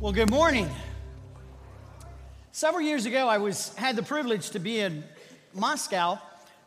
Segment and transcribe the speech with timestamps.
[0.00, 0.66] Well, good morning.
[2.52, 5.04] Several years ago, I was had the privilege to be in
[5.52, 6.18] Moscow,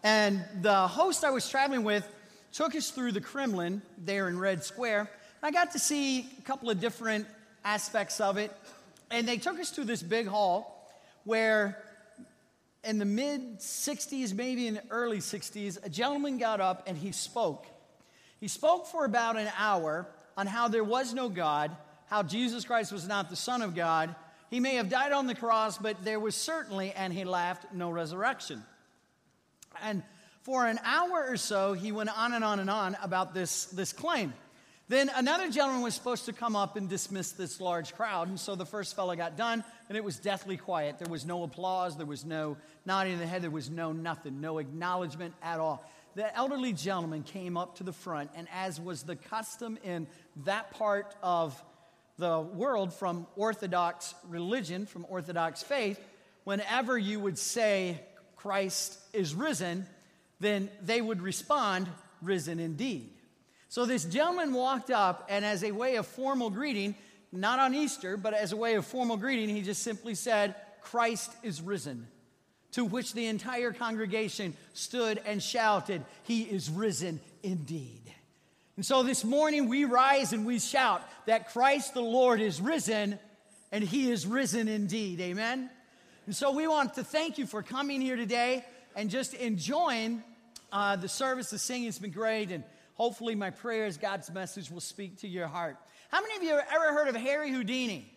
[0.03, 2.07] and the host I was traveling with
[2.51, 5.09] took us through the Kremlin there in Red Square.
[5.41, 7.25] I got to see a couple of different
[7.65, 8.51] aspects of it,
[9.09, 10.93] and they took us to this big hall
[11.23, 11.83] where,
[12.83, 17.11] in the mid 60s, maybe in the early 60s, a gentleman got up and he
[17.11, 17.65] spoke.
[18.39, 20.05] He spoke for about an hour
[20.37, 21.75] on how there was no God
[22.13, 24.13] how Jesus Christ was not the Son of God.
[24.51, 27.89] He may have died on the cross, but there was certainly, and he laughed, no
[27.89, 28.61] resurrection.
[29.81, 30.03] And
[30.43, 33.93] for an hour or so, he went on and on and on about this, this
[33.93, 34.31] claim.
[34.89, 38.27] Then another gentleman was supposed to come up and dismiss this large crowd.
[38.27, 40.99] And so the first fellow got done, and it was deathly quiet.
[40.99, 44.39] There was no applause, there was no nodding of the head, there was no nothing,
[44.39, 45.83] no acknowledgement at all.
[46.13, 50.05] The elderly gentleman came up to the front, and as was the custom in
[50.43, 51.59] that part of
[52.17, 55.99] the world from Orthodox religion, from Orthodox faith,
[56.43, 57.99] whenever you would say
[58.35, 59.85] Christ is risen,
[60.39, 61.87] then they would respond,
[62.21, 63.09] risen indeed.
[63.69, 66.95] So this gentleman walked up, and as a way of formal greeting,
[67.31, 71.31] not on Easter, but as a way of formal greeting, he just simply said, Christ
[71.41, 72.07] is risen.
[72.73, 78.02] To which the entire congregation stood and shouted, He is risen indeed.
[78.75, 83.19] And so this morning we rise and we shout that Christ the Lord is risen
[83.71, 85.21] and he is risen indeed.
[85.21, 85.69] Amen.
[86.25, 90.23] And so we want to thank you for coming here today and just enjoying
[90.71, 91.51] uh, the service.
[91.51, 92.63] The singing has been great, and
[92.95, 95.77] hopefully, my prayers, God's message will speak to your heart.
[96.09, 98.11] How many of you have ever heard of Harry Houdini?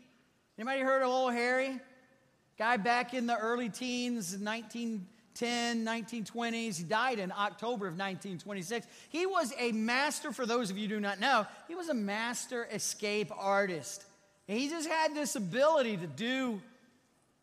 [0.59, 1.81] Anybody heard of old Harry?
[2.59, 5.01] Guy back in the early teens, 19-
[5.37, 6.79] 10, 1920s.
[6.79, 8.87] He died in October of 1926.
[9.11, 12.67] He was a master, for those of you do not know, he was a master
[12.73, 14.05] escape artist.
[14.47, 16.61] He just had this ability to do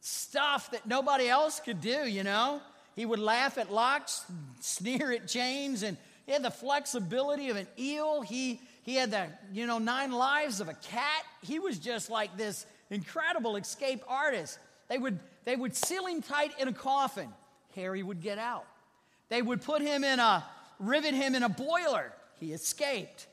[0.02, 2.62] stuff that nobody else could do, you know?
[2.96, 4.24] He would laugh at locks,
[4.60, 8.22] sneer at chains, and he had the flexibility of an eel.
[8.22, 11.24] He, he had the, you know, nine lives of a cat.
[11.42, 14.60] He was just like this incredible escape artist.
[14.90, 17.30] They would, they would seal him tight in a coffin.
[17.76, 18.66] Harry would get out.
[19.30, 20.44] They would put him in a,
[20.80, 22.14] rivet him in a boiler.
[22.40, 23.28] He escaped.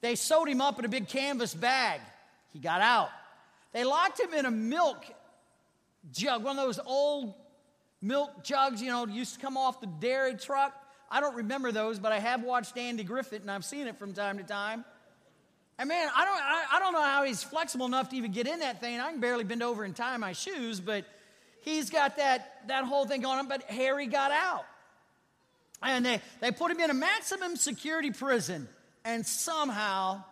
[0.00, 2.00] They sewed him up in a big canvas bag.
[2.52, 3.10] He got out.
[3.72, 5.04] They locked him in a milk
[6.12, 7.34] jug, one of those old
[8.00, 10.74] milk jugs, you know, used to come off the dairy truck.
[11.10, 14.12] I don't remember those, but I have watched Andy Griffith and I've seen it from
[14.12, 14.84] time to time.
[15.78, 18.46] And man, I don't, I, I don't know how he's flexible enough to even get
[18.46, 19.00] in that thing.
[19.00, 21.04] I can barely bend over and tie my shoes, but
[21.62, 24.64] he's got that, that whole thing going on, but Harry got out.
[25.82, 28.68] And they, they put him in a maximum security prison,
[29.04, 30.22] and somehow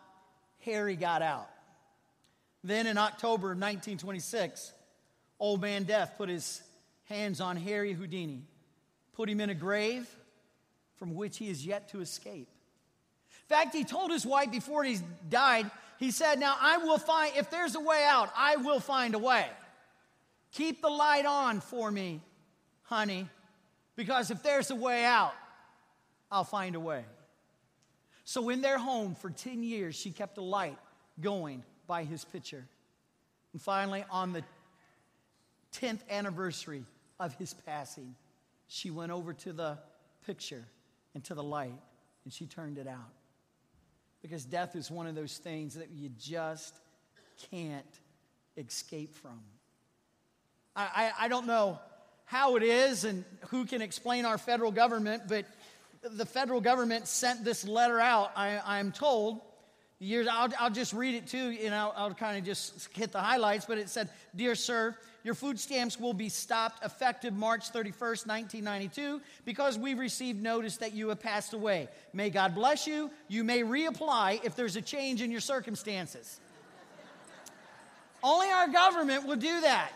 [0.61, 1.49] Harry got out.
[2.63, 4.73] Then in October of 1926,
[5.41, 6.63] Old Man Death put his
[7.09, 8.43] hands on Harry Houdini,
[9.15, 10.09] put him in a grave
[10.97, 12.49] from which he is yet to escape.
[13.49, 14.99] In fact, he told his wife before he
[15.29, 19.15] died, he said, Now I will find, if there's a way out, I will find
[19.15, 19.47] a way.
[20.53, 22.21] Keep the light on for me,
[22.83, 23.29] honey,
[23.97, 25.35] because if there's a way out,
[26.31, 27.05] I'll find a way.
[28.25, 30.79] So, in their home for 10 years, she kept a light
[31.21, 32.65] going by his picture.
[33.53, 34.45] And finally, on the
[35.73, 36.85] 10th anniversary
[37.19, 38.15] of his passing,
[38.69, 39.79] she went over to the
[40.25, 40.65] picture
[41.15, 41.79] and to the light
[42.25, 43.13] and she turned it out.
[44.23, 46.77] Because death is one of those things that you just
[47.51, 47.85] can't
[48.57, 49.41] escape from.
[50.77, 51.79] I, I, don't know
[52.27, 55.45] how it is and who can explain our federal government, but
[56.03, 59.41] the federal government sent this letter out, I, am told.
[59.99, 63.21] Years, I'll, I'll, just read it too, and I'll, I'll kind of just hit the
[63.21, 63.67] highlights.
[63.67, 69.21] But it said, Dear Sir, your food stamps will be stopped effective March 31st, 1992,
[69.45, 71.89] because we've received notice that you have passed away.
[72.15, 73.11] May God bless you.
[73.29, 76.41] You may reapply if there's a change in your circumstances.
[78.23, 79.93] Only our government will do that.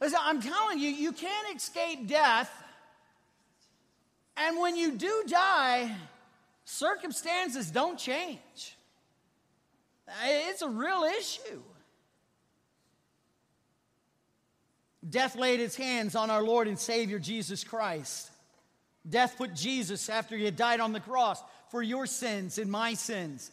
[0.00, 2.50] Listen, I'm telling you, you can't escape death.
[4.36, 5.94] And when you do die,
[6.64, 8.76] circumstances don't change.
[10.24, 11.62] It's a real issue.
[15.08, 18.30] Death laid its hands on our Lord and Savior Jesus Christ.
[19.08, 21.40] Death put Jesus after he had died on the cross
[21.70, 23.50] for your sins and my sins.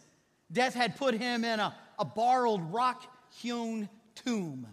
[0.52, 3.04] Death had put him in a, a borrowed rock
[3.36, 4.68] hewn tomb.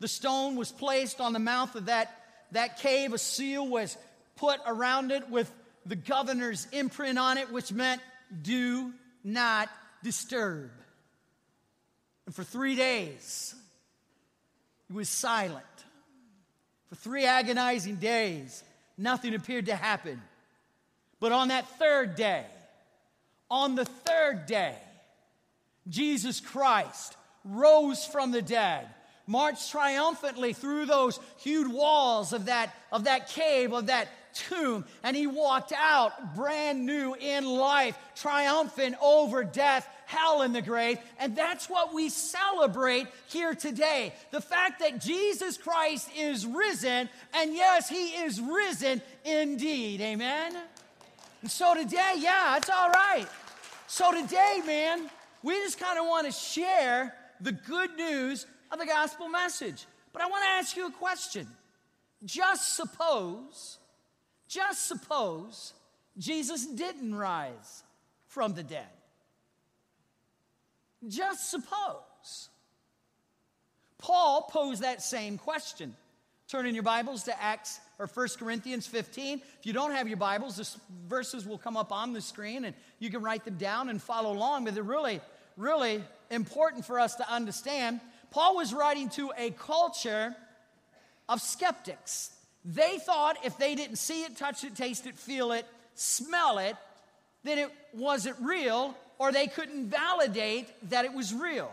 [0.00, 2.10] The stone was placed on the mouth of that,
[2.52, 3.12] that cave.
[3.12, 3.96] A seal was
[4.36, 5.50] put around it with
[5.86, 8.00] the governor's imprint on it, which meant
[8.42, 8.92] do
[9.22, 9.68] not
[10.02, 10.70] disturb.
[12.26, 13.54] And for three days,
[14.88, 15.64] he was silent.
[16.88, 18.62] For three agonizing days,
[18.96, 20.20] nothing appeared to happen.
[21.20, 22.44] But on that third day,
[23.50, 24.76] on the third day,
[25.88, 28.88] Jesus Christ rose from the dead,
[29.26, 35.16] marched triumphantly through those huge walls of that, of that cave, of that tomb, and
[35.16, 40.98] he walked out brand new in life, triumphant over death, hell, and the grave.
[41.18, 44.12] And that's what we celebrate here today.
[44.30, 50.00] The fact that Jesus Christ is risen, and yes, he is risen indeed.
[50.00, 50.56] Amen?
[51.42, 53.26] And so today, yeah, it's all right.
[53.86, 55.08] So today, man,
[55.42, 59.86] we just kind of want to share the good news of the gospel message.
[60.12, 61.46] But I want to ask you a question.
[62.24, 63.78] Just suppose,
[64.48, 65.72] just suppose
[66.18, 67.82] Jesus didn't rise
[68.28, 68.86] from the dead.
[71.08, 72.48] Just suppose.
[73.98, 75.94] Paul posed that same question.
[76.48, 79.40] Turn in your Bibles to Acts or 1 Corinthians 15.
[79.60, 80.68] If you don't have your Bibles, the
[81.08, 84.32] verses will come up on the screen and you can write them down and follow
[84.32, 84.64] along.
[84.64, 85.20] But they're really,
[85.56, 88.00] really important for us to understand.
[88.34, 90.34] Paul was writing to a culture
[91.28, 92.32] of skeptics.
[92.64, 95.64] They thought if they didn't see it, touch it, taste it, feel it,
[95.94, 96.74] smell it,
[97.44, 101.72] then it wasn't real, or they couldn't validate that it was real.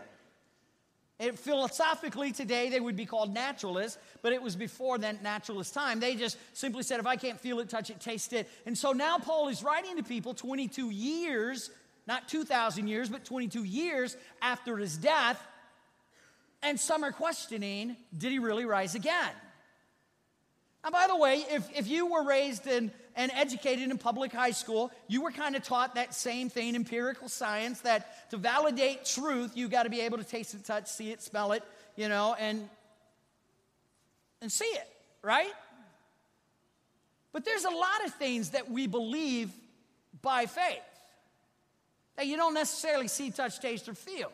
[1.18, 5.98] It, philosophically, today they would be called naturalists, but it was before that naturalist time.
[5.98, 8.48] They just simply said, if I can't feel it, touch it, taste it.
[8.66, 11.70] And so now Paul is writing to people 22 years,
[12.06, 15.44] not 2,000 years, but 22 years after his death.
[16.62, 19.32] And some are questioning, did he really rise again?
[20.84, 24.50] And by the way, if, if you were raised in, and educated in public high
[24.50, 29.56] school, you were kind of taught that same thing, empirical science, that to validate truth,
[29.56, 31.62] you got to be able to taste it, touch, see it, smell it,
[31.96, 32.68] you know, and,
[34.40, 34.88] and see it,
[35.22, 35.52] right?
[37.32, 39.50] But there's a lot of things that we believe
[40.20, 40.80] by faith
[42.16, 44.32] that you don't necessarily see, touch, taste, or feel.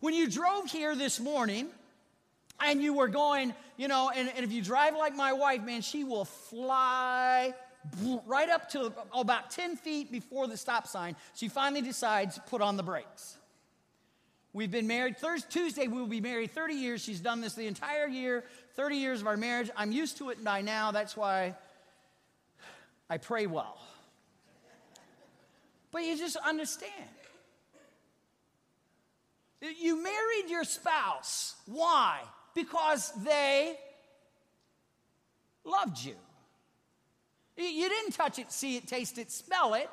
[0.00, 1.68] When you drove here this morning,
[2.60, 5.80] and you were going, you know, and, and if you drive like my wife, man,
[5.80, 7.54] she will fly
[8.26, 11.16] right up to about 10 feet before the stop sign.
[11.34, 13.36] She finally decides to put on the brakes.
[14.52, 17.02] We've been married, Thursday, Tuesday, we will be married 30 years.
[17.02, 19.70] She's done this the entire year, 30 years of our marriage.
[19.76, 20.90] I'm used to it by now.
[20.90, 21.54] That's why
[23.08, 23.78] I pray well.
[25.92, 26.92] But you just understand.
[29.60, 31.56] You married your spouse.
[31.66, 32.20] Why?
[32.58, 33.78] because they
[35.64, 36.14] loved you.
[37.56, 39.88] You didn't touch it, see it, taste it, smell it.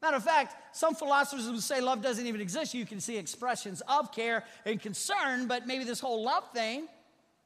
[0.00, 2.72] Matter of fact, some philosophers would say love doesn't even exist.
[2.72, 6.88] You can see expressions of care and concern, but maybe this whole love thing,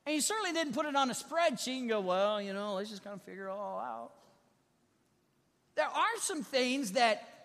[0.06, 2.90] and you certainly didn't put it on a spreadsheet and go, well, you know, let's
[2.90, 4.12] just kind of figure it all out.
[5.74, 7.35] There are some things that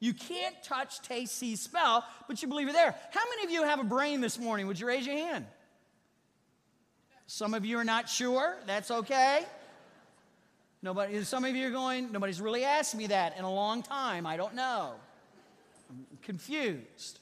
[0.00, 2.94] you can't touch, taste, see, smell, but you believe it there.
[3.10, 4.66] How many of you have a brain this morning?
[4.66, 5.46] Would you raise your hand?
[7.26, 8.56] Some of you are not sure.
[8.66, 9.44] That's okay.
[10.82, 14.26] Nobody, some of you are going, nobody's really asked me that in a long time.
[14.26, 14.92] I don't know.
[15.88, 17.18] I'm confused.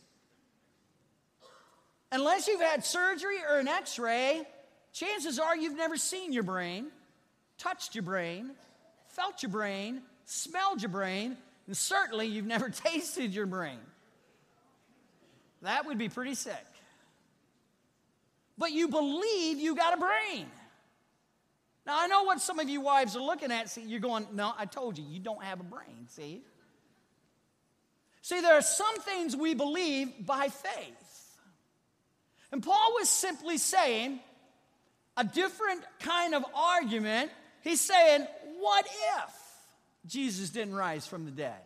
[2.11, 4.43] Unless you've had surgery or an x ray,
[4.93, 6.89] chances are you've never seen your brain,
[7.57, 8.51] touched your brain,
[9.07, 13.79] felt your brain, smelled your brain, and certainly you've never tasted your brain.
[15.63, 16.67] That would be pretty sick
[18.63, 20.47] but you believe you got a brain.
[21.85, 23.69] Now, I know what some of you wives are looking at.
[23.69, 26.43] See, you're going, no, I told you, you don't have a brain, see?
[28.21, 31.39] See, there are some things we believe by faith.
[32.53, 34.21] And Paul was simply saying
[35.17, 37.33] a different kind of argument.
[37.63, 38.29] He's saying,
[38.61, 39.35] what if
[40.07, 41.61] Jesus didn't rise from the dead?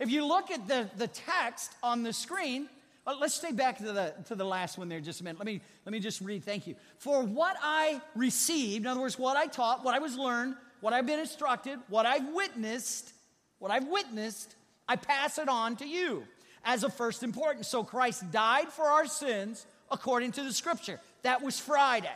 [0.00, 2.68] If you look at the, the text on the screen,
[3.06, 5.38] uh, let's stay back to the, to the last one there just a minute.
[5.38, 6.44] Let me, let me just read.
[6.44, 6.76] Thank you.
[6.98, 10.92] For what I received, in other words, what I taught, what I was learned, what
[10.92, 13.12] I've been instructed, what I've witnessed,
[13.58, 14.54] what I've witnessed,
[14.86, 16.24] I pass it on to you
[16.64, 17.66] as of first importance.
[17.66, 21.00] So Christ died for our sins according to the scripture.
[21.22, 22.14] That was Friday.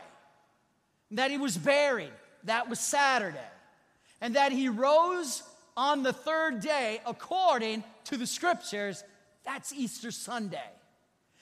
[1.11, 2.13] That he was buried.
[2.45, 3.37] That was Saturday.
[4.21, 5.43] And that he rose
[5.75, 9.03] on the third day according to the scriptures.
[9.43, 10.59] That's Easter Sunday.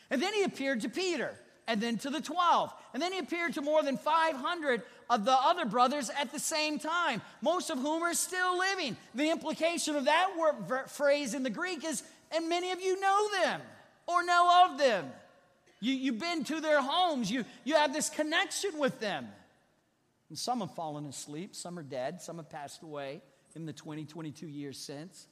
[0.10, 1.34] And then he appeared to Peter,
[1.68, 2.74] and then to the 12.
[2.94, 6.80] And then he appeared to more than 500 of the other brothers at the same
[6.80, 8.98] time, most of whom are still living.
[9.16, 13.30] The implication of that word, phrase in the Greek is, and many of you know
[13.42, 13.62] them,
[14.08, 15.10] or know of them.
[15.80, 19.28] You, you've been to their homes, you, you have this connection with them.
[20.32, 23.22] And some have fallen asleep, some are dead, some have passed away
[23.54, 25.28] in the 20, 22 years since.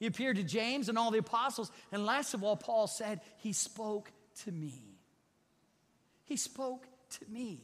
[0.00, 1.70] He appeared to James and all the apostles.
[1.92, 4.10] And last of all, Paul said, He spoke
[4.42, 4.74] to me.
[6.24, 7.60] He spoke to me.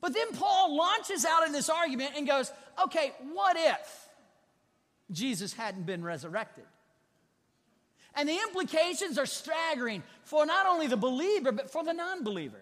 [0.00, 2.50] But then Paul launches out in this argument and goes,
[2.82, 4.08] Okay, what if
[5.12, 6.64] Jesus hadn't been resurrected?
[8.16, 12.61] And the implications are staggering for not only the believer, but for the non believer.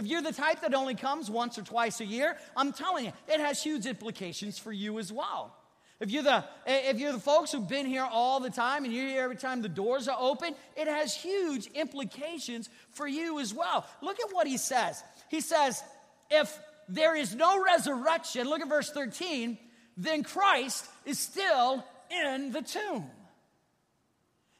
[0.00, 3.12] If you're the type that only comes once or twice a year, I'm telling you,
[3.28, 5.54] it has huge implications for you as well.
[6.00, 9.06] If you're the if you're the folks who've been here all the time and you're
[9.06, 13.86] here every time the doors are open, it has huge implications for you as well.
[14.00, 15.04] Look at what he says.
[15.28, 15.82] He says,
[16.30, 19.58] if there is no resurrection, look at verse 13,
[19.98, 23.04] then Christ is still in the tomb.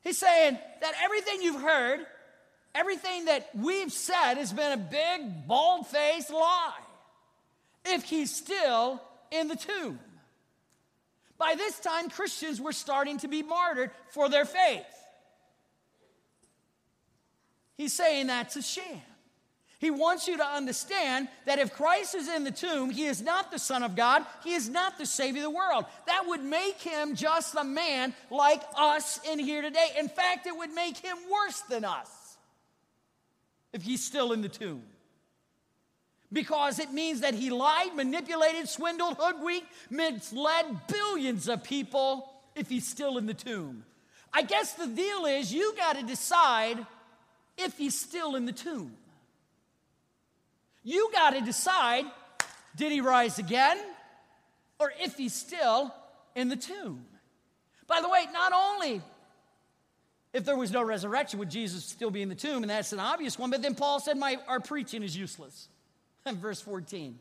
[0.02, 2.00] He's saying that everything you've heard,
[2.75, 6.73] everything that we've said has been a big, bald faced lie.
[7.85, 9.00] If he's still
[9.31, 9.99] in the tomb.
[11.39, 14.85] By this time, Christians were starting to be martyred for their faith.
[17.79, 19.00] He's saying that's a sham.
[19.79, 23.50] He wants you to understand that if Christ is in the tomb, he is not
[23.50, 25.87] the Son of God, he is not the Savior of the world.
[26.07, 29.89] That would make him just a man like us in here today.
[29.99, 32.20] In fact, it would make him worse than us
[33.73, 34.83] if he's still in the tomb.
[36.33, 42.87] Because it means that he lied, manipulated, swindled, hoodwinked, misled billions of people if he's
[42.87, 43.85] still in the tomb.
[44.33, 46.87] I guess the deal is you got to decide
[47.59, 48.93] if he's still in the tomb.
[50.85, 52.05] You got to decide
[52.77, 53.79] did he rise again
[54.79, 55.93] or if he's still
[56.35, 57.05] in the tomb.
[57.87, 59.03] By the way, not only
[60.32, 63.00] if there was no resurrection would Jesus still be in the tomb, and that's an
[63.00, 65.68] obvious one, but then Paul said, My, Our preaching is useless.
[66.26, 67.18] Verse 14.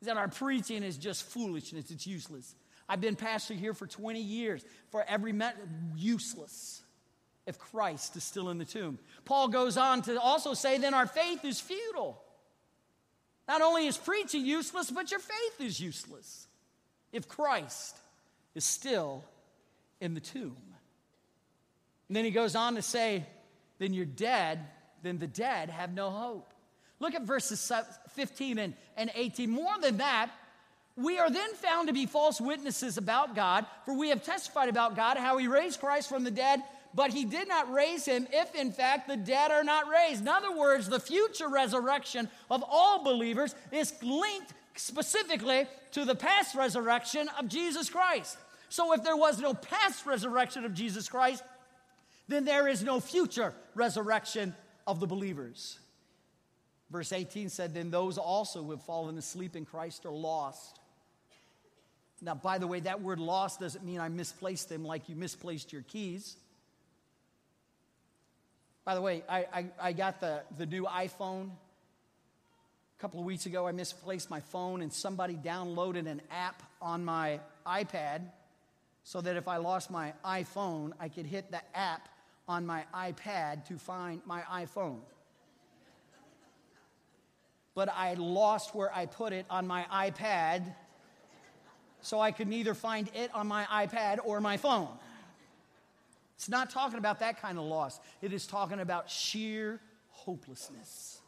[0.00, 2.54] He said, Our preaching is just foolishness, it's useless.
[2.88, 4.64] I've been pastor here for 20 years.
[4.90, 5.56] For every met,
[5.96, 6.82] useless
[7.46, 8.98] if Christ is still in the tomb.
[9.24, 12.20] Paul goes on to also say, then our faith is futile.
[13.46, 16.46] Not only is preaching useless, but your faith is useless
[17.12, 17.96] if Christ
[18.54, 19.24] is still
[20.00, 20.56] in the tomb.
[22.08, 23.24] And then he goes on to say,
[23.78, 24.60] then you're dead,
[25.02, 26.52] then the dead have no hope.
[27.00, 27.72] Look at verses
[28.10, 29.50] 15 and, and 18.
[29.50, 30.30] More than that,
[30.96, 34.94] we are then found to be false witnesses about God, for we have testified about
[34.94, 36.62] God how he raised Christ from the dead
[36.94, 40.22] but he did not raise him if, in fact, the dead are not raised.
[40.22, 46.54] In other words, the future resurrection of all believers is linked specifically to the past
[46.54, 48.38] resurrection of Jesus Christ.
[48.68, 51.42] So if there was no past resurrection of Jesus Christ,
[52.28, 54.54] then there is no future resurrection
[54.86, 55.78] of the believers.
[56.90, 60.78] Verse 18 said, Then those also who have fallen asleep in Christ are lost.
[62.22, 65.72] Now, by the way, that word lost doesn't mean I misplaced them like you misplaced
[65.72, 66.36] your keys.
[68.84, 71.50] By the way, I, I, I got the, the new iPhone.
[72.98, 77.04] A couple of weeks ago, I misplaced my phone, and somebody downloaded an app on
[77.04, 78.22] my iPad
[79.02, 82.08] so that if I lost my iPhone, I could hit the app
[82.48, 85.00] on my iPad to find my iPhone.
[87.74, 90.74] But I lost where I put it on my iPad,
[92.00, 94.88] so I could neither find it on my iPad or my phone.
[96.36, 101.20] It's not talking about that kind of loss, it is talking about sheer hopelessness.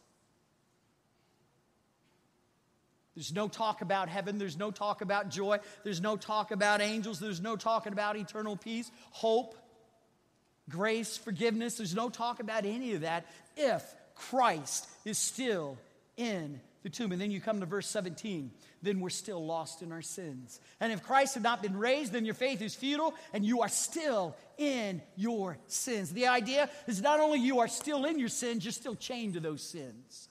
[3.17, 4.37] There's no talk about heaven.
[4.37, 5.59] There's no talk about joy.
[5.85, 7.19] There's no talk about angels.
[7.19, 9.55] There's no talking about eternal peace, hope,
[10.69, 11.77] grace, forgiveness.
[11.77, 13.83] There's no talk about any of that if
[14.15, 15.79] Christ is still
[16.17, 17.13] in the tomb.
[17.13, 18.51] And then you come to verse 17,
[18.83, 20.61] then we're still lost in our sins.
[20.81, 23.69] And if Christ had not been raised, then your faith is futile and you are
[23.69, 26.13] still in your sins.
[26.13, 29.41] The idea is not only you are still in your sins, you're still chained to
[29.41, 30.29] those sins.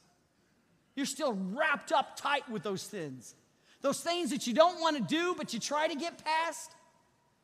[0.96, 3.36] You're still wrapped up tight with those sins.
[3.82, 6.72] Those things that you don't want to do, but you try to get past.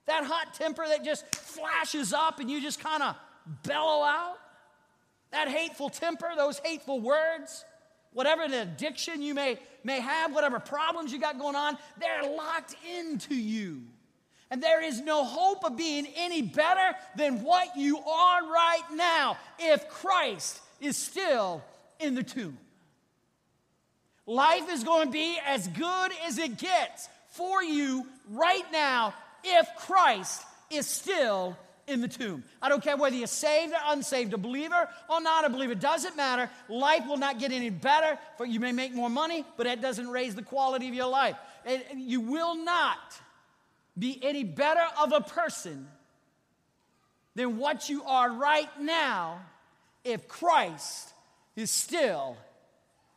[0.08, 3.16] That hot temper that just flashes up and you just kind of
[3.64, 4.38] bellow out.
[5.32, 7.64] That hateful temper, those hateful words
[8.14, 12.76] whatever the addiction you may, may have, whatever problems you got going on, they're locked
[12.98, 13.82] into you.
[14.50, 19.38] And there is no hope of being any better than what you are right now
[19.58, 21.64] if Christ is still
[22.00, 22.58] in the tomb.
[24.26, 29.68] Life is going to be as good as it gets for you right now if
[29.78, 31.58] Christ is still
[31.88, 32.44] in the tomb.
[32.62, 36.16] I don't care whether you're saved or unsaved, a believer or not a believer, doesn't
[36.16, 36.50] matter.
[36.70, 40.08] Life will not get any better, for you may make more money, but that doesn't
[40.10, 41.36] raise the quality of your life.
[41.66, 43.20] And you will not
[43.98, 45.88] be any better of a person
[47.36, 49.42] than what you are right now
[50.04, 51.14] if Christ
[51.56, 52.38] is still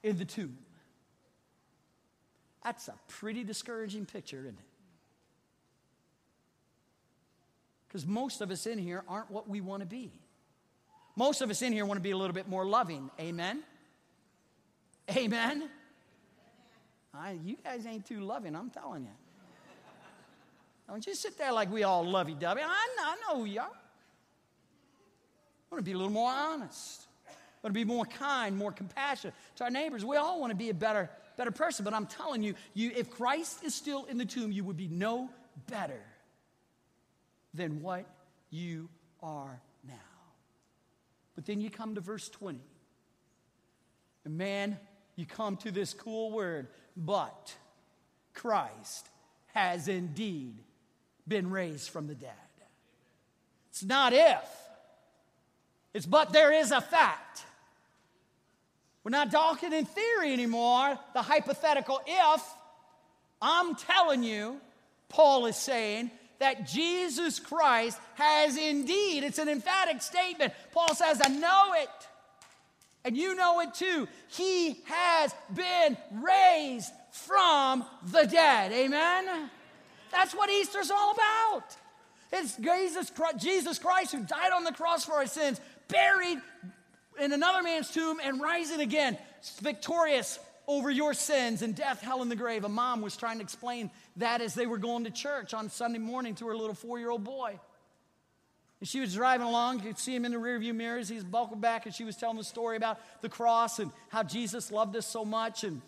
[0.02, 0.59] in the tomb.
[2.62, 4.63] That's a pretty discouraging picture, isn't it?
[7.95, 10.11] Because most of us in here aren't what we want to be.
[11.15, 13.09] Most of us in here want to be a little bit more loving.
[13.21, 13.63] Amen?
[15.15, 15.71] Amen?
[17.15, 19.13] I, you guys ain't too loving, I'm telling you.
[20.89, 22.63] Don't just sit there like we all lovey dovey.
[22.65, 23.67] I, I know who you are.
[23.67, 23.71] I
[25.71, 27.03] want to be a little more honest.
[27.29, 27.33] I
[27.63, 30.05] want to be more kind, more compassionate to our neighbors.
[30.05, 31.85] We all want to be a better, better person.
[31.85, 34.89] But I'm telling you, you, if Christ is still in the tomb, you would be
[34.89, 35.31] no
[35.71, 36.01] better
[37.54, 38.04] than what
[38.50, 38.88] you
[39.23, 39.94] are now.
[41.34, 42.58] But then you come to verse 20.
[44.25, 44.78] And man,
[45.16, 47.54] you come to this cool word, but
[48.34, 49.08] Christ
[49.54, 50.56] has indeed
[51.26, 52.30] been raised from the dead.
[53.70, 54.44] It's not if,
[55.92, 57.44] it's but there is a fact.
[59.02, 62.42] We're not talking in theory anymore, the hypothetical if.
[63.42, 64.61] I'm telling you,
[65.08, 70.53] Paul is saying, that Jesus Christ has indeed, it's an emphatic statement.
[70.73, 71.88] Paul says, I know it.
[73.05, 74.09] And you know it too.
[74.29, 78.73] He has been raised from the dead.
[78.73, 79.50] Amen?
[80.11, 81.76] That's what Easter's all about.
[82.33, 86.41] It's Jesus Christ, Jesus Christ who died on the cross for our sins, buried
[87.21, 89.17] in another man's tomb, and rising again,
[89.61, 92.64] victorious over your sins and death, hell, and the grave.
[92.64, 95.99] A mom was trying to explain that as they were going to church on Sunday
[95.99, 97.59] morning to her little four year old boy.
[98.80, 99.78] And she was driving along.
[99.78, 101.09] You could see him in the rearview mirrors.
[101.09, 104.71] He's buckled back, and she was telling the story about the cross and how Jesus
[104.71, 105.65] loved us so much.
[105.65, 105.80] And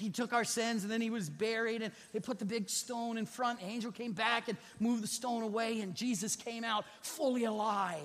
[0.00, 3.18] he took our sins and then he was buried and they put the big stone
[3.18, 7.44] in front angel came back and moved the stone away and jesus came out fully
[7.44, 8.00] alive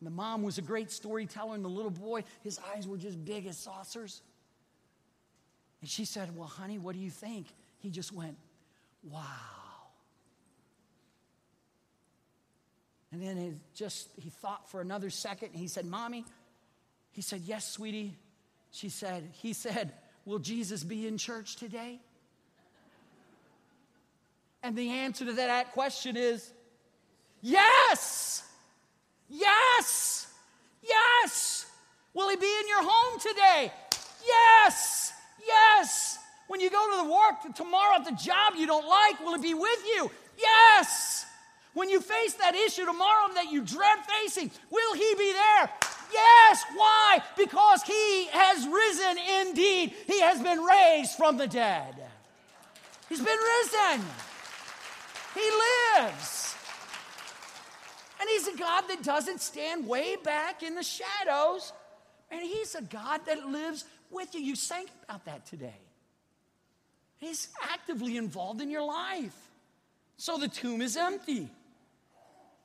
[0.00, 3.22] and the mom was a great storyteller and the little boy his eyes were just
[3.24, 4.22] big as saucers
[5.82, 7.46] and she said well honey what do you think
[7.80, 8.38] he just went
[9.02, 9.22] wow
[13.12, 16.24] and then he just he thought for another second and he said mommy
[17.10, 18.16] he said yes sweetie
[18.70, 19.92] she said he said
[20.24, 21.98] Will Jesus be in church today?
[24.62, 26.48] And the answer to that question is
[27.40, 28.44] yes.
[29.28, 30.32] Yes.
[30.82, 31.66] Yes.
[32.14, 33.72] Will he be in your home today?
[34.24, 35.12] Yes.
[35.46, 36.18] Yes.
[36.48, 39.42] When you go to the work tomorrow at the job you don't like, will it
[39.42, 40.10] be with you?
[40.38, 41.26] Yes.
[41.74, 45.70] When you face that issue tomorrow that you dread facing, will he be there?
[46.12, 46.62] Yes.
[46.74, 47.22] Why?
[47.36, 49.94] Because he has risen indeed.
[50.06, 51.94] He has been raised from the dead.
[53.08, 54.06] He's been risen.
[55.34, 55.50] He
[55.96, 56.54] lives.
[58.20, 61.72] And he's a God that doesn't stand way back in the shadows.
[62.30, 64.40] And he's a God that lives with you.
[64.40, 65.80] You sang about that today.
[67.18, 69.36] He's actively involved in your life.
[70.16, 71.48] So the tomb is empty.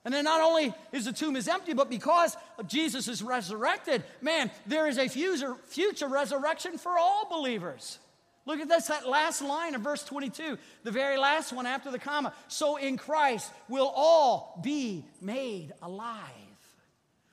[0.04, 4.50] And then not only is the tomb is empty, but because Jesus is resurrected, man,
[4.66, 8.00] there is a future, future resurrection for all believers.
[8.46, 12.00] Look at this, that last line of verse 22, the very last one after the
[12.00, 12.34] comma.
[12.48, 16.22] So in Christ will all be made alive.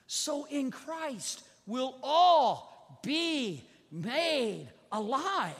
[0.08, 3.62] So in Christ will all be
[3.94, 5.54] made alive.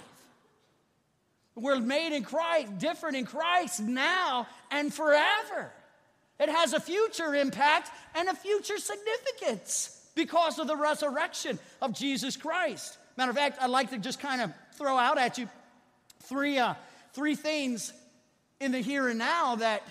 [1.54, 5.72] We're made in Christ, different in Christ now and forever.
[6.40, 12.36] It has a future impact and a future significance because of the resurrection of Jesus
[12.36, 12.98] Christ.
[13.16, 15.48] Matter of fact, I'd like to just kind of throw out at you
[16.24, 16.74] three, uh,
[17.12, 17.92] three things
[18.58, 19.82] in the here and now that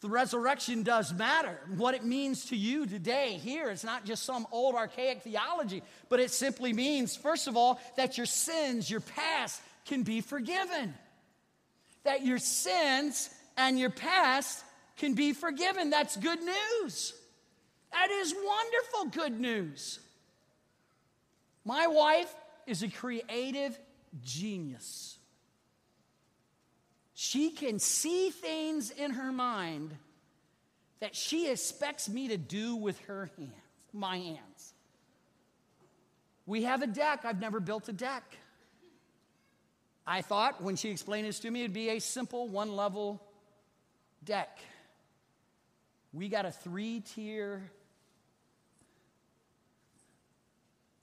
[0.00, 1.58] the resurrection does matter.
[1.76, 6.20] What it means to you today, here, it's not just some old archaic theology, but
[6.20, 10.94] it simply means, first of all, that your sins, your past, can be forgiven.
[12.04, 14.64] That your sins and your past
[14.98, 15.90] can be forgiven.
[15.90, 17.14] That's good news.
[17.92, 19.98] That is wonderful good news.
[21.64, 22.32] My wife
[22.66, 23.78] is a creative
[24.22, 25.15] genius.
[27.18, 29.96] She can see things in her mind
[31.00, 33.52] that she expects me to do with her hands,
[33.94, 34.74] my hands.
[36.44, 37.24] We have a deck.
[37.24, 38.36] I've never built a deck.
[40.06, 43.22] I thought when she explained this to me, it'd be a simple one level
[44.22, 44.58] deck.
[46.12, 47.62] we got a three tier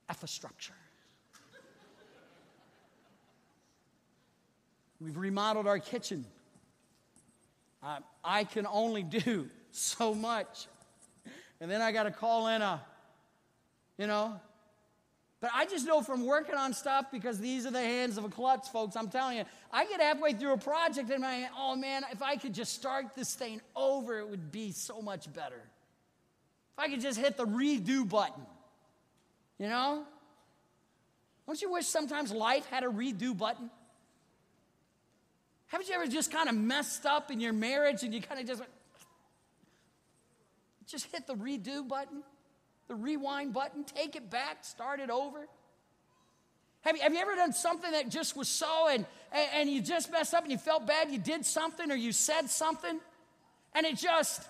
[0.08, 0.76] infrastructure.
[5.04, 6.26] We've remodeled our kitchen.
[7.84, 10.68] Uh, I can only do so much.
[11.60, 12.82] And then I got to call in a,
[13.98, 14.40] you know.
[15.42, 18.30] But I just know from working on stuff because these are the hands of a
[18.30, 18.96] klutz, folks.
[18.96, 22.38] I'm telling you, I get halfway through a project and I, oh man, if I
[22.38, 25.62] could just start this thing over, it would be so much better.
[26.78, 28.44] If I could just hit the redo button,
[29.60, 30.06] you know?
[31.46, 33.70] Don't you wish sometimes life had a redo button?
[35.74, 38.46] Haven't you ever just kind of messed up in your marriage and you kind of
[38.46, 38.62] just
[40.86, 42.22] just hit the redo button,
[42.88, 45.48] the rewind button, take it back, start it over?
[46.82, 49.82] Have you, have you ever done something that just was so and, and, and you
[49.82, 53.00] just messed up and you felt bad you did something or you said something
[53.74, 54.44] and it just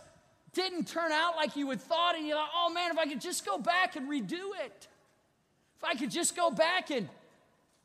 [0.51, 3.21] didn't turn out like you had thought and you're like, oh man, if I could
[3.21, 4.87] just go back and redo it,
[5.77, 7.07] if I could just go back and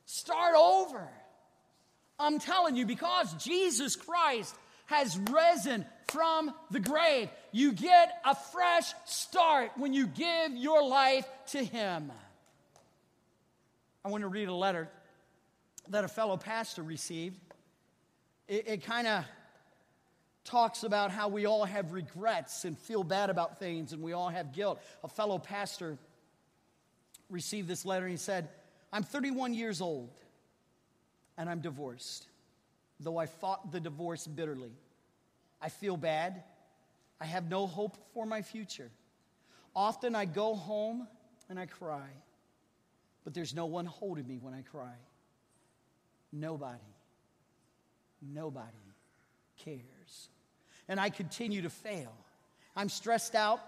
[0.06, 1.08] start over.
[2.18, 4.54] I'm telling you, because Jesus Christ
[4.86, 11.26] has risen from the grave, you get a fresh start when you give your life
[11.48, 12.10] to Him.
[14.04, 14.88] I want to read a letter
[15.90, 17.38] that a fellow pastor received.
[18.48, 19.24] It, it kind of
[20.44, 24.30] talks about how we all have regrets and feel bad about things and we all
[24.30, 24.80] have guilt.
[25.04, 25.98] A fellow pastor
[27.28, 28.48] received this letter and he said,
[28.92, 30.10] I'm 31 years old
[31.38, 32.26] and I'm divorced,
[32.98, 34.72] though I fought the divorce bitterly.
[35.62, 36.42] I feel bad.
[37.20, 38.90] I have no hope for my future.
[39.74, 41.06] Often I go home
[41.48, 42.08] and I cry,
[43.24, 44.94] but there's no one holding me when I cry.
[46.32, 46.78] Nobody,
[48.20, 48.66] nobody
[49.64, 50.28] cares.
[50.88, 52.12] And I continue to fail.
[52.74, 53.60] I'm stressed out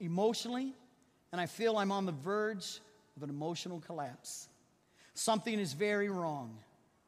[0.00, 0.74] emotionally,
[1.32, 2.80] and I feel I'm on the verge
[3.16, 4.48] of an emotional collapse.
[5.14, 6.58] Something is very wrong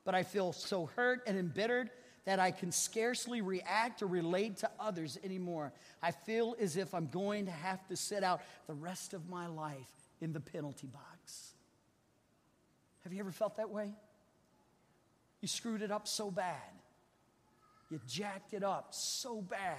[0.07, 1.91] but I feel so hurt and embittered
[2.25, 5.73] that I can scarcely react or relate to others anymore.
[6.03, 9.49] I feel as if I'm going to have to sit out the rest of my
[9.49, 9.91] life
[10.21, 11.53] in the penalty box.
[13.05, 13.93] Have you ever felt that way?
[15.41, 16.55] You screwed it up so bad.
[17.91, 19.77] You jacked it up so bad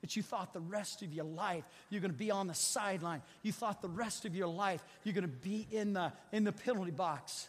[0.00, 3.22] that you thought the rest of your life you're going to be on the sideline.
[3.42, 6.52] You thought the rest of your life you're going to be in the, in the
[6.52, 7.48] penalty box.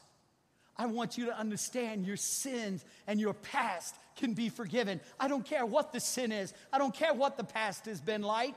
[0.79, 5.01] I want you to understand your sins and your past can be forgiven.
[5.19, 8.21] I don't care what the sin is, I don't care what the past has been
[8.21, 8.55] like.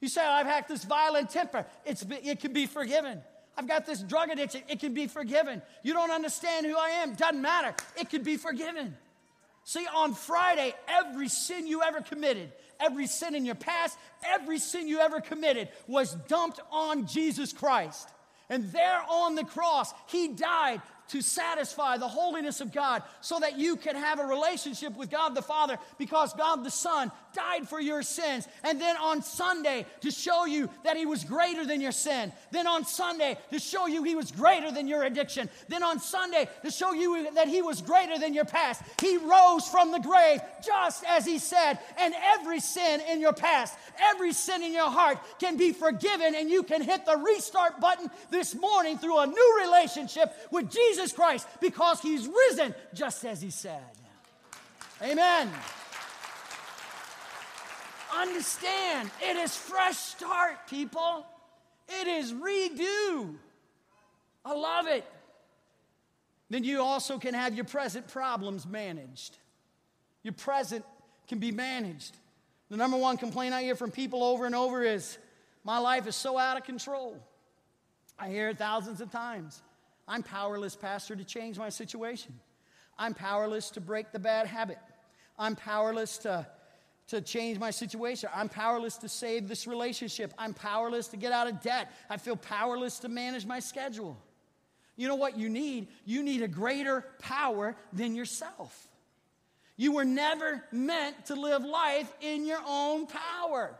[0.00, 3.22] You say, I've had this violent temper, it's, it can be forgiven.
[3.56, 5.62] I've got this drug addiction, it can be forgiven.
[5.82, 8.94] You don't understand who I am, doesn't matter, it can be forgiven.
[9.64, 14.88] See, on Friday, every sin you ever committed, every sin in your past, every sin
[14.88, 18.10] you ever committed was dumped on Jesus Christ.
[18.50, 23.58] And there on the cross, He died to satisfy the holiness of God so that
[23.58, 27.80] you can have a relationship with God the Father because God the Son died for
[27.80, 28.46] your sins.
[28.64, 32.32] And then on Sunday to show you that He was greater than your sin.
[32.50, 35.48] Then on Sunday to show you He was greater than your addiction.
[35.68, 38.82] Then on Sunday to show you that He was greater than your past.
[39.00, 41.78] He rose from the grave just as He said.
[41.98, 46.50] And every sin in your past, every sin in your heart can be forgiven, and
[46.50, 51.12] you can hit the restart button this morning through a new relationship with Jesus Jesus
[51.12, 53.82] Christ because he's risen just as he said.
[55.00, 55.48] Amen.
[58.16, 61.24] Understand, it is fresh start, people.
[61.88, 63.36] It is redo.
[64.44, 65.04] I love it.
[66.50, 69.36] Then you also can have your present problems managed.
[70.24, 70.84] Your present
[71.28, 72.16] can be managed.
[72.70, 75.16] The number one complaint I hear from people over and over is,
[75.62, 77.16] My life is so out of control.
[78.18, 79.62] I hear it thousands of times.
[80.08, 82.32] I'm powerless, Pastor, to change my situation.
[82.98, 84.78] I'm powerless to break the bad habit.
[85.38, 86.46] I'm powerless to,
[87.08, 88.30] to change my situation.
[88.34, 90.32] I'm powerless to save this relationship.
[90.38, 91.92] I'm powerless to get out of debt.
[92.08, 94.16] I feel powerless to manage my schedule.
[94.96, 95.88] You know what you need?
[96.06, 98.88] You need a greater power than yourself.
[99.76, 103.78] You were never meant to live life in your own power.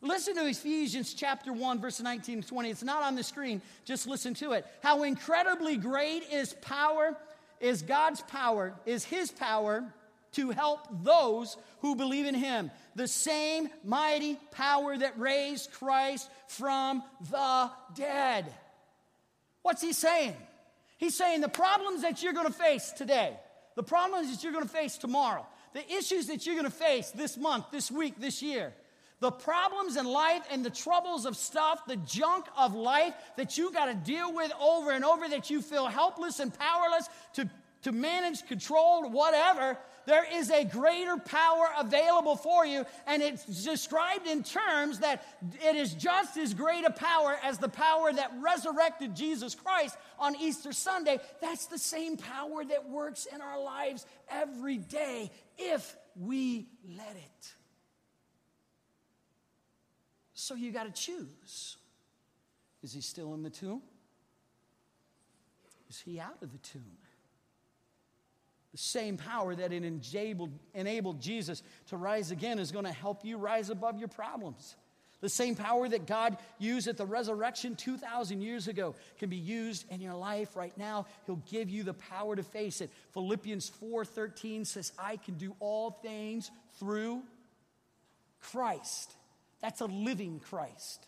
[0.00, 2.70] Listen to Ephesians chapter 1, verse 19 to 20.
[2.70, 4.64] It's not on the screen, just listen to it.
[4.80, 7.16] How incredibly great is power,
[7.60, 9.84] is God's power, is His power
[10.32, 12.70] to help those who believe in Him.
[12.94, 18.46] The same mighty power that raised Christ from the dead.
[19.62, 20.36] What's He saying?
[20.98, 23.36] He's saying the problems that you're going to face today,
[23.74, 27.10] the problems that you're going to face tomorrow, the issues that you're going to face
[27.10, 28.72] this month, this week, this year,
[29.20, 33.72] the problems in life and the troubles of stuff, the junk of life that you
[33.72, 37.50] got to deal with over and over, that you feel helpless and powerless to,
[37.82, 39.76] to manage, control, whatever,
[40.08, 42.86] there is a greater power available for you.
[43.06, 45.22] And it's described in terms that
[45.62, 50.34] it is just as great a power as the power that resurrected Jesus Christ on
[50.36, 51.20] Easter Sunday.
[51.42, 57.57] That's the same power that works in our lives every day if we let it.
[60.40, 61.76] So you got to choose.
[62.84, 63.82] Is he still in the tomb?
[65.90, 66.96] Is he out of the tomb?
[68.70, 73.36] The same power that enabled, enabled Jesus to rise again is going to help you
[73.36, 74.76] rise above your problems.
[75.22, 79.90] The same power that God used at the resurrection 2,000 years ago can be used
[79.90, 81.06] in your life right now.
[81.26, 82.90] He'll give you the power to face it.
[83.12, 87.24] Philippians 4:13 says, "I can do all things through
[88.38, 89.16] Christ."
[89.60, 91.06] That's a living Christ.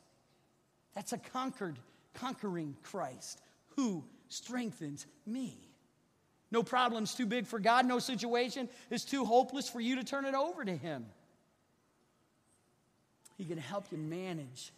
[0.95, 1.79] That's a conquered,
[2.15, 3.41] conquering Christ
[3.77, 5.57] who strengthens me.
[6.51, 7.87] No problem's too big for God.
[7.87, 11.07] No situation is too hopeless for you to turn it over to Him.
[13.39, 14.73] He can help you manage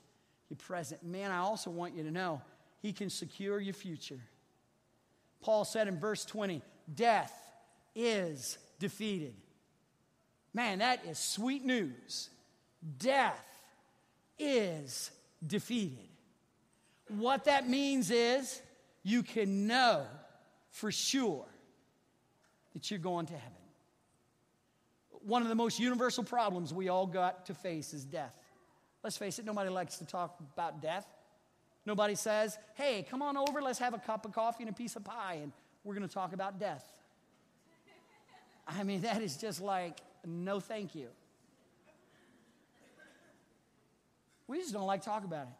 [0.51, 1.03] your present.
[1.03, 2.43] Man, I also want you to know
[2.83, 4.21] He can secure your future.
[5.41, 6.63] Paul said in verse 20,
[6.95, 7.33] Death
[7.95, 9.35] is defeated.
[10.55, 12.29] Man, that is sweet news.
[12.99, 13.52] Death
[14.39, 15.11] is
[15.47, 16.09] defeated.
[17.09, 18.63] What that means is
[19.03, 20.07] you can know
[20.71, 21.47] for sure
[22.73, 23.53] that you're going to heaven.
[25.25, 28.35] One of the most universal problems we all got to face is death.
[29.05, 31.07] Let's face it, nobody likes to talk about death.
[31.85, 34.95] Nobody says, hey, come on over, let's have a cup of coffee and a piece
[34.97, 35.53] of pie, and
[35.85, 36.85] we're going to talk about death.
[38.67, 41.09] I mean, that is just like, no thank you.
[44.53, 45.55] We just don't like talk about it.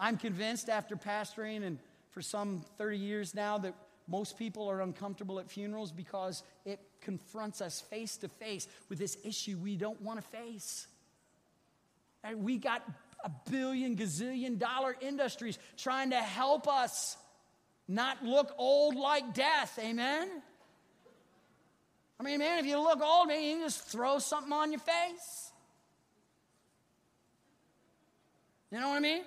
[0.00, 1.78] I'm convinced after pastoring and
[2.10, 3.72] for some 30 years now that
[4.08, 9.16] most people are uncomfortable at funerals because it confronts us face to face with this
[9.22, 10.88] issue we don't want to face.
[12.24, 12.82] And we got
[13.24, 17.16] a billion, gazillion dollar industries trying to help us
[17.86, 19.78] not look old like death.
[19.80, 20.28] Amen?
[22.18, 25.52] I mean, man, if you look old, man, you just throw something on your face.
[28.74, 29.22] You know what I mean?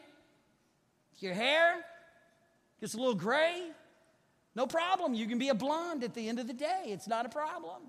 [1.20, 1.76] Your hair
[2.82, 3.64] gets a little gray,
[4.56, 5.14] no problem.
[5.14, 6.88] You can be a blonde at the end of the day.
[6.88, 7.84] It's not a problem.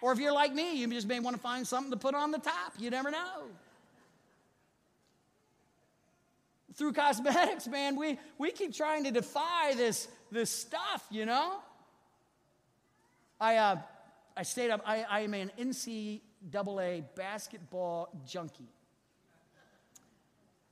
[0.00, 2.30] Or if you're like me, you just may want to find something to put on
[2.30, 2.74] the top.
[2.78, 3.46] You never know.
[6.74, 11.56] Through cosmetics, man, we, we keep trying to defy this, this stuff, you know?
[13.40, 13.78] I, uh,
[14.36, 18.68] I stayed up, I, I am an NCAA basketball junkie.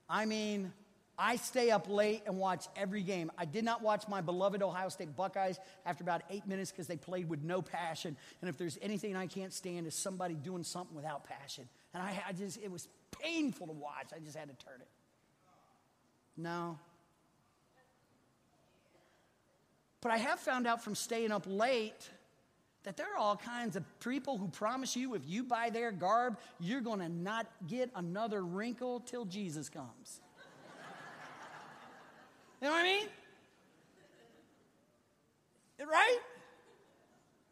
[0.08, 0.72] I mean,
[1.18, 3.30] I stay up late and watch every game.
[3.38, 6.96] I did not watch my beloved Ohio State Buckeyes after about eight minutes because they
[6.96, 8.16] played with no passion.
[8.40, 11.68] And if there's anything I can't stand, is somebody doing something without passion.
[11.92, 12.88] And I, I just, it was
[13.22, 14.08] painful to watch.
[14.14, 14.88] I just had to turn it.
[16.36, 16.78] No.
[20.00, 22.10] But I have found out from staying up late
[22.84, 26.38] that there are all kinds of people who promise you if you buy their garb,
[26.60, 30.20] you're going to not get another wrinkle till Jesus comes.
[32.62, 33.08] You know what I mean?
[35.80, 36.18] Right?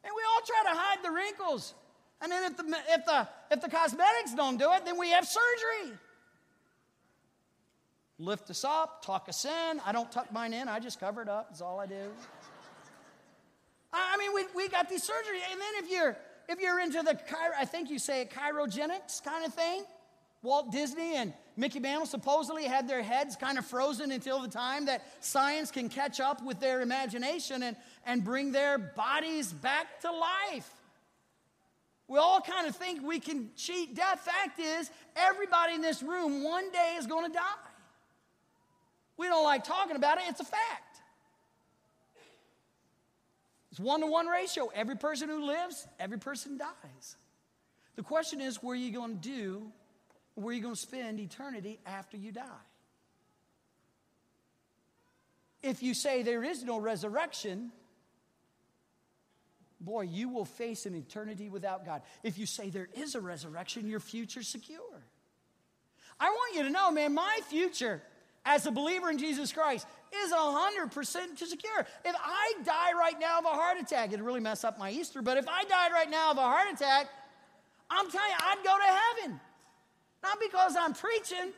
[0.04, 1.74] And we all try to hide the wrinkles.
[2.22, 5.26] And then if the, if the, if the cosmetics don't do it, then we have
[5.26, 5.98] surgery.
[8.18, 9.80] Lift us up, tuck us in.
[9.84, 12.10] I don't tuck mine in, I just cover it up, That's all I do.
[13.92, 15.50] I mean, we, we got these surgeries.
[15.50, 16.16] And then if you're
[16.48, 17.18] if you're into the
[17.58, 19.84] I think you say cryogenics kind of thing,
[20.42, 24.86] Walt Disney and Mickey Mantle supposedly had their heads kind of frozen until the time
[24.86, 27.76] that science can catch up with their imagination and,
[28.06, 30.70] and bring their bodies back to life.
[32.08, 34.20] We all kind of think we can cheat death.
[34.20, 37.42] Fact is, everybody in this room one day is going to die.
[39.16, 40.91] We don't like talking about it, it's a fact.
[43.72, 44.70] It's one to one ratio.
[44.72, 47.16] Every person who lives, every person dies.
[47.96, 49.72] The question is, where are you going to do
[50.34, 52.66] where are you're going to spend eternity after you die.
[55.62, 57.70] If you say there is no resurrection,
[59.80, 62.02] boy, you will face an eternity without God.
[62.22, 64.80] If you say there is a resurrection, your future's secure.
[66.18, 68.02] I want you to know, man, my future
[68.44, 69.86] as a believer in Jesus Christ
[70.24, 71.86] is 100% secure.
[72.04, 75.22] If I die right now of a heart attack, it'd really mess up my Easter,
[75.22, 77.08] but if I died right now of a heart attack,
[77.90, 79.40] I'm telling you, I'd go to heaven.
[80.22, 81.52] Not because I'm preaching,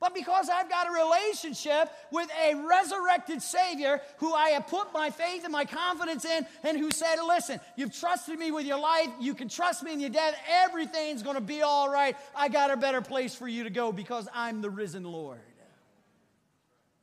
[0.00, 5.10] but because I've got a relationship with a resurrected Savior who I have put my
[5.10, 9.08] faith and my confidence in, and who said, Listen, you've trusted me with your life,
[9.20, 12.16] you can trust me in your death, everything's gonna be all right.
[12.34, 15.40] I got a better place for you to go because I'm the risen Lord.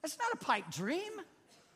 [0.06, 1.02] That's not a pipe dream.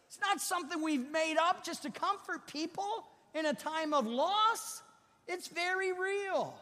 [0.05, 4.83] It's not something we've made up just to comfort people in a time of loss.
[5.27, 6.53] It's very real.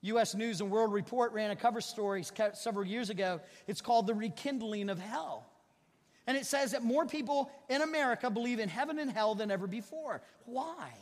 [0.00, 0.34] U.S.
[0.34, 3.42] News and World Report ran a cover story several years ago.
[3.66, 5.44] It's called The Rekindling of Hell.
[6.26, 9.66] And it says that more people in America believe in heaven and hell than ever
[9.66, 10.22] before.
[10.46, 10.94] Why?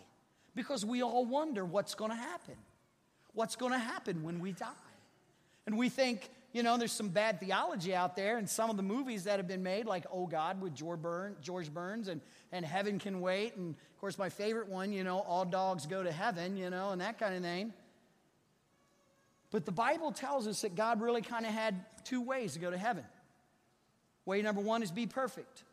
[0.56, 2.56] Because we all wonder what's going to happen.
[3.32, 4.66] What's going to happen when we die?
[5.66, 8.82] And we think, you know, there's some bad theology out there, and some of the
[8.82, 12.20] movies that have been made, like Oh God with George, Burns and,
[12.52, 13.56] and Heaven Can Wait.
[13.56, 16.90] And of course, my favorite one, you know, All Dogs Go to Heaven, you know,
[16.90, 17.72] and that kind of thing.
[19.50, 22.70] But the Bible tells us that God really kind of had two ways to go
[22.70, 23.04] to heaven.
[24.24, 25.64] Way number one is be perfect.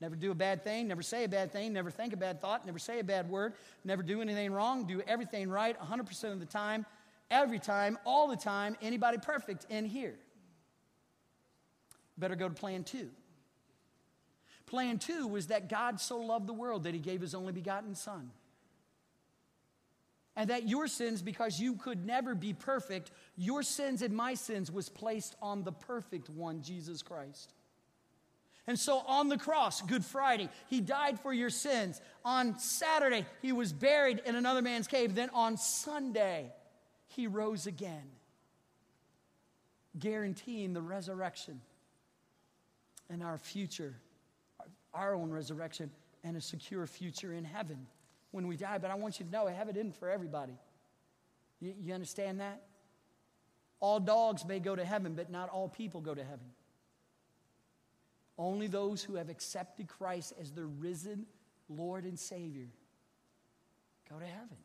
[0.00, 2.64] Never do a bad thing, never say a bad thing, never think a bad thought,
[2.64, 3.52] never say a bad word,
[3.84, 6.86] never do anything wrong, do everything right 100% of the time,
[7.30, 8.76] every time, all the time.
[8.82, 10.16] Anybody perfect in here?
[12.18, 13.10] Better go to plan two.
[14.66, 17.94] Plan two was that God so loved the world that he gave his only begotten
[17.94, 18.30] Son
[20.36, 24.70] and that your sins, because you could never be perfect, your sins and my sins
[24.70, 27.52] was placed on the perfect one, Jesus Christ.
[28.66, 32.00] And so on the cross, Good Friday, he died for your sins.
[32.24, 35.14] On Saturday, he was buried in another man's cave.
[35.14, 36.52] Then on Sunday,
[37.10, 38.04] he rose again,
[39.98, 41.60] guaranteeing the resurrection
[43.08, 43.94] and our future,
[44.94, 45.90] our own resurrection,
[46.22, 47.86] and a secure future in heaven
[48.30, 48.78] when we die.
[48.78, 50.52] But I want you to know heaven isn't for everybody.
[51.58, 52.62] You, you understand that?
[53.80, 56.46] All dogs may go to heaven, but not all people go to heaven.
[58.38, 61.26] Only those who have accepted Christ as their risen
[61.68, 62.68] Lord and Savior
[64.08, 64.56] go to heaven.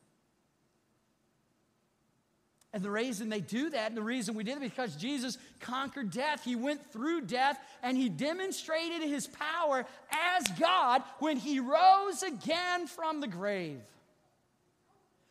[2.75, 6.11] And the reason they do that, and the reason we did it, because Jesus conquered
[6.11, 6.43] death.
[6.43, 12.85] He went through death and he demonstrated his power as God when he rose again
[12.87, 13.79] from the grave.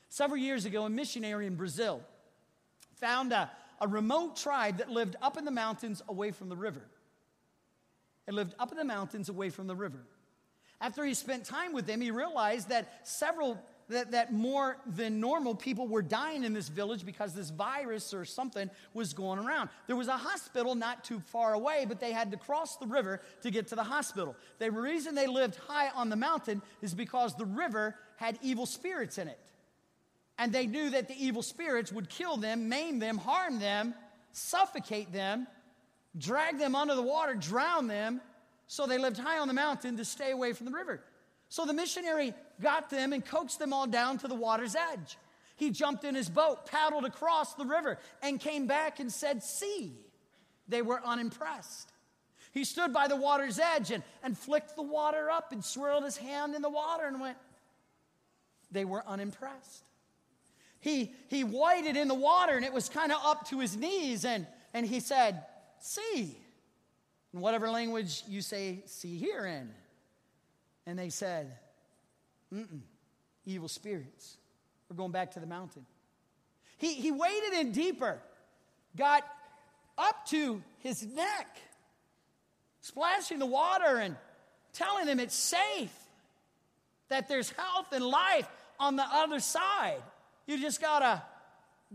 [0.08, 2.00] Several years ago, a missionary in Brazil
[2.94, 6.80] found a, a remote tribe that lived up in the mountains away from the river.
[8.26, 10.00] It lived up in the mountains away from the river.
[10.80, 15.54] After he spent time with them, he realized that several that, that more than normal
[15.54, 19.68] people were dying in this village because this virus or something was going around.
[19.86, 23.20] There was a hospital not too far away, but they had to cross the river
[23.42, 24.36] to get to the hospital.
[24.58, 29.18] The reason they lived high on the mountain is because the river had evil spirits
[29.18, 29.38] in it.
[30.38, 33.94] And they knew that the evil spirits would kill them, maim them, harm them,
[34.32, 35.46] suffocate them,
[36.18, 38.20] drag them under the water, drown them.
[38.66, 41.02] So they lived high on the mountain to stay away from the river.
[41.54, 45.16] So the missionary got them and coaxed them all down to the water's edge.
[45.54, 49.92] He jumped in his boat, paddled across the river, and came back and said, See.
[50.66, 51.92] They were unimpressed.
[52.50, 56.16] He stood by the water's edge and, and flicked the water up and swirled his
[56.16, 57.38] hand in the water and went,
[58.72, 59.84] They were unimpressed.
[60.80, 64.24] He, he waded in the water and it was kind of up to his knees
[64.24, 65.44] and, and he said,
[65.78, 66.36] See.
[67.32, 69.70] In whatever language you say, see here in.
[70.86, 71.56] And they said,
[72.52, 72.80] Mm-mm,
[73.46, 74.36] evil spirits.
[74.88, 75.86] We're going back to the mountain.
[76.78, 78.18] He, he waded in deeper,
[78.96, 79.24] got
[79.96, 81.56] up to his neck,
[82.80, 84.16] splashing the water and
[84.72, 85.94] telling them it's safe,
[87.08, 90.02] that there's health and life on the other side.
[90.46, 91.22] You just gotta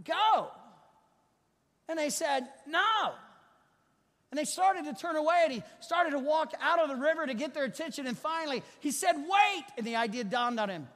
[0.03, 0.47] go.
[1.87, 3.13] And they said, No.
[4.31, 7.25] And they started to turn away, and he started to walk out of the river
[7.25, 8.05] to get their attention.
[8.05, 9.63] And finally, he said, Wait!
[9.77, 10.87] And the idea dawned on him.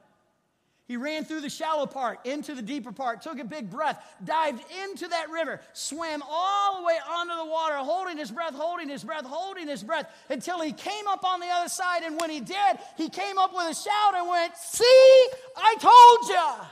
[0.85, 4.61] He ran through the shallow part, into the deeper part, took a big breath, dived
[4.83, 9.03] into that river, swam all the way onto the water, holding his breath, holding his
[9.03, 12.03] breath, holding his breath, until he came up on the other side.
[12.03, 16.29] And when he did, he came up with a shout and went, See, I told
[16.29, 16.67] you.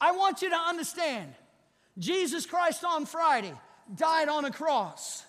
[0.00, 1.34] I want you to understand
[1.98, 3.52] Jesus Christ on Friday
[3.94, 5.24] died on a cross.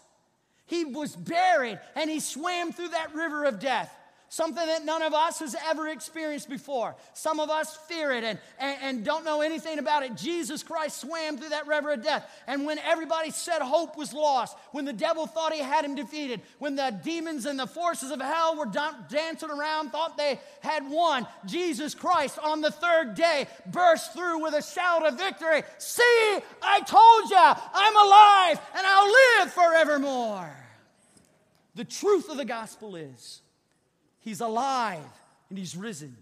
[0.65, 3.93] He was buried and he swam through that river of death
[4.33, 6.95] something that none of us has ever experienced before.
[7.13, 10.15] Some of us fear it and, and, and, don't know anything about it.
[10.15, 12.27] Jesus Christ swam through that river of death.
[12.47, 16.41] And when everybody said hope was lost, when the devil thought he had him defeated,
[16.57, 21.27] when the demons and the forces of hell were dancing around, thought they had won,
[21.45, 26.81] Jesus Christ on the third day burst through with a shout of victory See, I
[26.81, 30.49] told you, I'm alive and I'll live forevermore.
[31.75, 33.42] The truth of the gospel is
[34.23, 35.03] He's alive
[35.49, 36.15] and He's risen.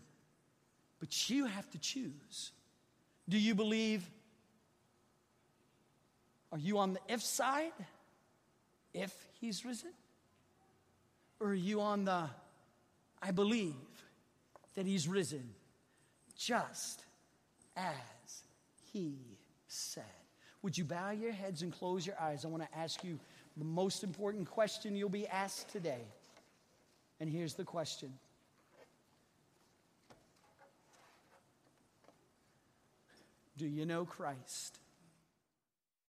[1.00, 2.52] But you have to choose.
[3.30, 4.04] Do you believe?
[6.52, 7.72] Are you on the if side?
[8.94, 9.92] If He's risen?
[11.40, 12.30] Or are you on the
[13.22, 13.76] I believe
[14.76, 15.54] that He's risen
[16.36, 17.06] just
[17.78, 18.44] as
[18.92, 19.16] He
[19.68, 20.04] said?
[20.64, 22.46] Would you bow your heads and close your eyes?
[22.46, 23.20] I want to ask you
[23.58, 26.04] the most important question you'll be asked today.
[27.22, 28.12] And here's the question
[33.58, 34.81] Do you know Christ?